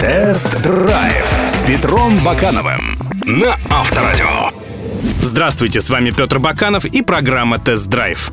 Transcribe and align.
Тест-драйв 0.00 1.26
с 1.46 1.58
Петром 1.66 2.18
Бакановым 2.24 2.98
на 3.24 3.58
Авторадио. 3.68 4.50
Здравствуйте, 5.20 5.80
с 5.80 5.90
вами 5.90 6.10
Петр 6.10 6.38
Баканов 6.38 6.84
и 6.84 7.02
программа 7.02 7.58
«Тест-драйв». 7.58 8.30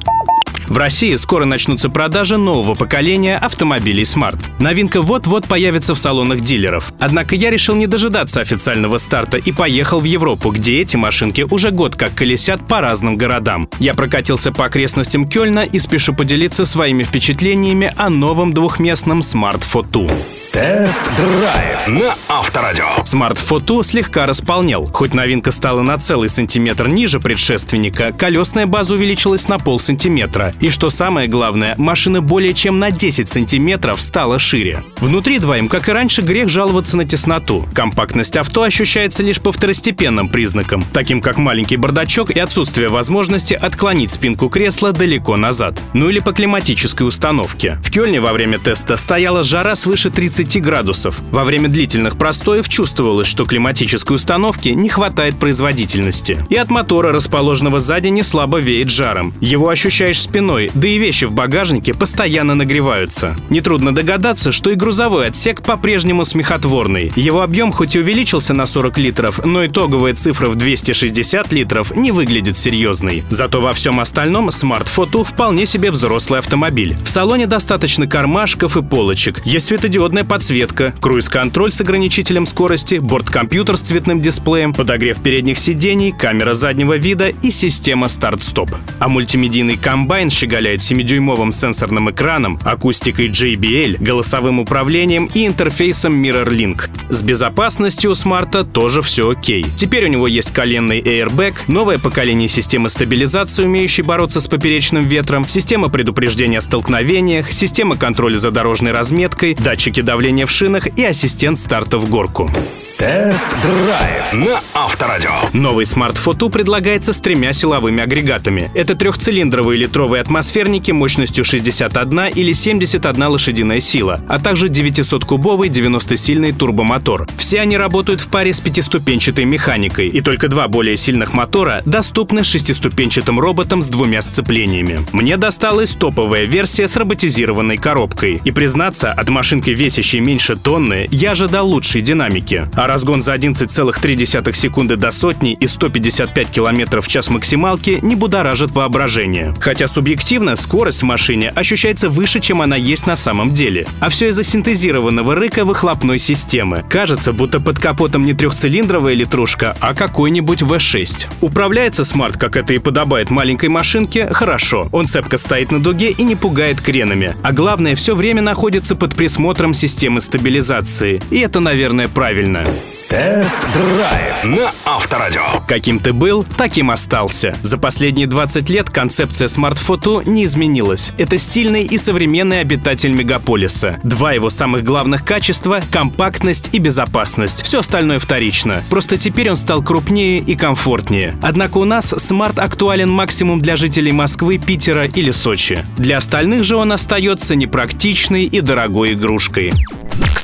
В 0.68 0.78
России 0.78 1.16
скоро 1.16 1.46
начнутся 1.46 1.90
продажи 1.90 2.38
нового 2.38 2.76
поколения 2.76 3.38
автомобилей 3.38 4.04
Smart. 4.04 4.38
Новинка 4.60 5.02
вот-вот 5.02 5.46
появится 5.46 5.96
в 5.96 6.00
салонах 6.00 6.42
дилеров. 6.42 6.92
Однако 7.00 7.36
я 7.36 7.50
решил 7.50 7.76
не 7.76 7.88
дожидаться 7.88 8.42
официального 8.42 8.98
старта 8.98 9.38
и 9.38 9.52
поехал 9.54 10.02
в 10.02 10.04
Европу, 10.04 10.52
где 10.52 10.82
эти 10.82 10.98
машинки 10.98 11.46
уже 11.50 11.72
год 11.72 11.96
как 11.96 12.14
колесят 12.16 12.68
по 12.68 12.82
разным 12.82 13.16
городам. 13.16 13.70
Я 13.80 13.94
прокатился 13.94 14.52
по 14.52 14.66
окрестностям 14.66 15.30
Кёльна 15.30 15.62
и 15.66 15.80
спешу 15.80 16.14
поделиться 16.14 16.66
своими 16.66 17.04
впечатлениями 17.04 17.94
о 17.96 18.10
новом 18.10 18.54
двухместном 18.54 19.20
Smart 19.20 19.64
fortwo. 19.74 20.12
Тест-драйв 20.58 21.88
на 21.88 22.16
Авторадио. 22.28 22.88
Photo 23.04 23.84
слегка 23.84 24.26
располнел. 24.26 24.90
Хоть 24.92 25.14
новинка 25.14 25.52
стала 25.52 25.84
на 25.84 26.00
целый 26.00 26.30
сантиметр 26.30 26.88
ниже 26.88 27.20
предшественника, 27.20 28.12
колесная 28.12 28.66
база 28.66 28.96
увеличилась 28.96 29.48
на 29.50 29.60
полсантиметра. 29.60 30.56
И 30.60 30.72
что 30.72 30.90
самое 30.90 31.28
главное, 31.28 31.76
машина 31.78 32.24
более 32.24 32.56
чем 32.56 32.80
на 32.80 32.90
10 32.90 33.30
сантиметров 33.30 34.02
стала 34.02 34.40
шире. 34.40 34.84
Внутри 34.98 35.38
двоим, 35.38 35.68
как 35.68 35.90
и 35.90 35.92
раньше, 35.92 36.24
грех 36.24 36.50
жаловаться 36.50 36.98
на 36.98 37.06
тесноту. 37.06 37.68
Компактность 37.76 38.36
авто 38.36 38.64
ощущается 38.64 39.22
лишь 39.22 39.40
по 39.40 39.52
второстепенным 39.52 40.28
признакам, 40.28 40.84
таким 40.92 41.22
как 41.22 41.38
маленький 41.38 41.78
бардачок 41.78 42.32
и 42.32 42.40
отсутствие 42.40 42.90
возможности 42.90 43.54
отклонить 43.54 44.10
спинку 44.10 44.50
кресла 44.50 44.92
далеко 44.92 45.38
назад. 45.38 45.80
Ну 45.94 46.10
или 46.10 46.18
по 46.18 46.34
климатической 46.34 47.08
установке. 47.08 47.78
В 47.84 47.92
Кёльне 47.92 48.20
во 48.20 48.34
время 48.34 48.58
теста 48.58 48.98
стояла 48.98 49.44
жара 49.44 49.76
свыше 49.76 50.10
30 50.10 50.47
градусов. 50.56 51.20
Во 51.32 51.44
время 51.44 51.68
длительных 51.68 52.18
простоев 52.18 52.70
чувствовалось, 52.70 53.28
что 53.28 53.46
климатической 53.46 54.16
установки 54.16 54.70
не 54.70 54.88
хватает 54.90 55.38
производительности. 55.38 56.40
И 56.50 56.56
от 56.56 56.70
мотора, 56.70 57.12
расположенного 57.12 57.80
сзади, 57.80 58.08
не 58.08 58.24
слабо 58.24 58.60
веет 58.60 58.90
жаром. 58.90 59.34
Его 59.42 59.70
ощущаешь 59.70 60.22
спиной, 60.22 60.72
да 60.74 60.88
и 60.88 60.98
вещи 60.98 61.26
в 61.26 61.34
багажнике 61.34 61.94
постоянно 61.94 62.56
нагреваются. 62.56 63.36
Нетрудно 63.50 63.94
догадаться, 63.94 64.52
что 64.52 64.72
и 64.72 64.76
грузовой 64.76 65.28
отсек 65.28 65.62
по-прежнему 65.62 66.24
смехотворный. 66.24 67.12
Его 67.16 67.42
объем 67.42 67.72
хоть 67.72 67.96
и 67.96 68.00
увеличился 68.00 68.54
на 68.54 68.66
40 68.66 68.98
литров, 69.00 69.46
но 69.46 69.66
итоговая 69.66 70.14
цифра 70.14 70.50
в 70.50 70.56
260 70.56 71.52
литров 71.52 71.96
не 71.96 72.12
выглядит 72.12 72.58
серьезной. 72.58 73.24
Зато 73.30 73.60
во 73.60 73.74
всем 73.74 74.00
остальном 74.00 74.50
Smart 74.50 74.88
Photo 74.88 75.24
вполне 75.24 75.66
себе 75.66 75.92
взрослый 75.92 76.40
автомобиль. 76.40 76.96
В 77.04 77.10
салоне 77.10 77.48
достаточно 77.48 78.08
кармашков 78.08 78.78
и 78.78 78.82
полочек, 78.82 79.42
есть 79.46 79.68
светодиодная 79.68 80.24
подсветка, 80.28 80.94
круиз-контроль 81.02 81.72
с 81.72 81.82
ограничителем 81.82 82.46
скорости, 82.46 82.96
борт-компьютер 82.96 83.78
с 83.78 83.82
цветным 83.82 84.22
дисплеем, 84.22 84.74
подогрев 84.74 85.22
передних 85.22 85.58
сидений, 85.58 86.12
камера 86.12 86.54
заднего 86.54 86.98
вида 86.98 87.30
и 87.30 87.50
система 87.50 88.08
старт-стоп. 88.10 88.70
А 89.00 89.08
мультимедийный 89.08 89.78
комбайн 89.78 90.30
щеголяет 90.30 90.82
7-дюймовым 90.82 91.52
сенсорным 91.52 92.12
экраном, 92.12 92.60
акустикой 92.64 93.30
JBL, 93.30 94.04
голосовым 94.04 94.60
управлением 94.60 95.30
и 95.34 95.48
интерфейсом 95.48 96.24
MirrorLink. 96.24 96.90
С 97.10 97.24
безопасностью 97.24 98.12
у 98.12 98.16
смарта 98.16 98.64
тоже 98.64 99.02
все 99.02 99.32
окей. 99.32 99.66
Теперь 99.76 100.06
у 100.06 100.10
него 100.10 100.28
есть 100.28 100.52
коленный 100.52 101.02
airbag, 101.02 101.56
новое 101.68 101.98
поколение 101.98 102.48
системы 102.48 102.90
стабилизации, 102.90 103.64
умеющей 103.64 104.04
бороться 104.04 104.42
с 104.42 104.48
поперечным 104.48 105.08
ветром, 105.08 105.48
система 105.48 105.90
предупреждения 105.90 106.60
о 106.60 106.62
столкновениях, 106.62 107.52
система 107.52 107.98
контроля 107.98 108.38
за 108.38 108.52
дорожной 108.52 108.92
разметкой, 108.92 109.56
датчики 109.56 110.02
давления 110.02 110.17
в 110.46 110.52
шинах 110.52 110.88
и 110.98 111.06
ассистент 111.06 111.60
старта 111.60 112.00
в 112.00 112.10
горку. 112.10 112.50
Тест-драйв 112.98 114.34
на 114.34 114.60
Авторадио. 114.74 115.30
Новый 115.54 115.86
Smart 115.86 116.16
fortwo 116.16 116.50
предлагается 116.50 117.14
с 117.14 117.20
тремя 117.20 117.54
силовыми 117.54 118.02
агрегатами. 118.02 118.72
Это 118.74 118.96
трехцилиндровые 118.96 119.78
литровые 119.78 120.20
атмосферники 120.20 120.90
мощностью 120.90 121.46
61 121.46 122.30
или 122.34 122.54
71 122.54 123.24
лошадиная 123.28 123.82
сила, 123.82 124.20
а 124.28 124.40
также 124.40 124.70
900-кубовый 124.70 125.70
90-сильный 125.70 126.54
турбомотор. 126.54 127.28
Все 127.38 127.62
они 127.62 127.78
работают 127.78 128.20
в 128.20 128.30
паре 128.30 128.52
с 128.52 128.60
пятиступенчатой 128.62 129.46
механикой, 129.46 130.08
и 130.08 130.20
только 130.22 130.48
два 130.48 130.68
более 130.68 130.98
сильных 130.98 131.36
мотора 131.36 131.84
доступны 131.86 132.44
шестиступенчатым 132.44 133.40
роботом 133.40 133.84
с 133.84 133.90
двумя 133.90 134.24
сцеплениями. 134.24 135.06
Мне 135.12 135.38
досталась 135.38 135.94
топовая 135.94 136.46
версия 136.46 136.88
с 136.88 136.98
роботизированной 136.98 137.78
коробкой. 137.78 138.42
И 138.44 138.50
признаться, 138.50 139.12
от 139.12 139.30
машинки, 139.30 139.70
весящей 139.70 140.20
меньше 140.20 140.56
тонны, 140.56 141.08
я 141.12 141.34
ожидал 141.34 141.68
лучшей 141.68 142.02
динамики. 142.02 142.68
А 142.74 142.87
разгон 142.88 143.22
за 143.22 143.34
11,3 143.34 144.54
секунды 144.54 144.96
до 144.96 145.12
сотни 145.12 145.54
и 145.54 145.68
155 145.68 146.50
км 146.50 147.02
в 147.02 147.08
час 147.08 147.30
максималки 147.30 148.00
не 148.02 148.16
будоражит 148.16 148.72
воображение. 148.72 149.54
Хотя 149.60 149.88
субъективно 149.88 150.56
скорость 150.56 151.02
в 151.02 151.06
машине 151.06 151.52
ощущается 151.56 152.10
выше, 152.10 152.40
чем 152.40 152.62
она 152.62 152.76
есть 152.76 153.08
на 153.08 153.16
самом 153.16 153.54
деле. 153.54 153.86
А 154.00 154.10
все 154.10 154.30
из-за 154.30 154.44
синтезированного 154.44 155.36
рыка 155.36 155.66
выхлопной 155.66 156.20
системы. 156.20 156.84
Кажется, 156.90 157.34
будто 157.34 157.60
под 157.60 157.80
капотом 157.80 158.26
не 158.26 158.34
трехцилиндровая 158.34 159.14
литрушка, 159.14 159.76
а 159.80 159.94
какой-нибудь 159.94 160.62
V6. 160.62 161.28
Управляется 161.42 162.04
смарт, 162.04 162.38
как 162.38 162.56
это 162.56 162.74
и 162.74 162.80
подобает 162.80 163.30
маленькой 163.30 163.70
машинке, 163.70 164.28
хорошо. 164.32 164.88
Он 164.92 165.08
цепко 165.08 165.38
стоит 165.38 165.72
на 165.72 165.80
дуге 165.80 166.12
и 166.12 166.24
не 166.24 166.36
пугает 166.36 166.82
кренами. 166.82 167.36
А 167.44 167.52
главное, 167.52 167.96
все 167.96 168.16
время 168.16 168.42
находится 168.42 168.96
под 168.96 169.16
присмотром 169.16 169.74
системы 169.74 170.22
стабилизации. 170.22 171.22
И 171.30 171.40
это, 171.40 171.60
наверное, 171.60 172.08
правильно. 172.08 172.64
Тест-драйв 173.10 174.44
на 174.44 174.70
Авторадио. 174.84 175.42
Каким 175.66 175.98
ты 175.98 176.12
был, 176.12 176.44
таким 176.58 176.92
остался. 176.92 177.56
За 177.62 177.78
последние 177.78 178.28
20 178.28 178.70
лет 178.70 178.90
концепция 178.90 179.48
Photo 179.48 180.30
не 180.30 180.44
изменилась. 180.44 181.14
Это 181.18 181.38
стильный 181.38 181.86
и 181.86 181.98
современный 181.98 182.60
обитатель 182.60 183.14
мегаполиса. 183.14 183.98
Два 184.04 184.34
его 184.34 184.50
самых 184.50 184.84
главных 184.84 185.24
качества— 185.24 185.82
компактность 185.92 186.68
и 186.74 186.80
безопасность. 186.80 187.64
Все 187.64 187.80
остальное 187.80 188.20
вторично. 188.20 188.84
Просто 188.90 189.18
теперь 189.18 189.50
он 189.52 189.56
стал 189.56 189.82
крупнее 189.82 190.40
и 190.40 190.58
комфортнее. 190.58 191.38
Однако 191.42 191.78
у 191.78 191.86
нас 191.86 192.12
Smart 192.12 192.60
актуален 192.60 193.10
максимум 193.10 193.62
для 193.62 193.78
жителей 193.78 194.12
Москвы, 194.12 194.58
Питера 194.58 195.06
или 195.06 195.32
Сочи. 195.32 195.86
Для 195.98 196.18
остальных 196.18 196.66
же 196.66 196.76
он 196.76 196.92
остается 196.92 197.56
непрактичной 197.56 198.44
и 198.44 198.60
дорогой 198.60 199.14
игрушкой. 199.14 199.72